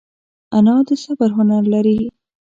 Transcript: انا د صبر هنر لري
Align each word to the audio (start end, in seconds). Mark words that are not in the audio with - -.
انا 0.57 0.75
د 0.87 0.89
صبر 1.03 1.29
هنر 1.37 1.63
لري 1.73 1.99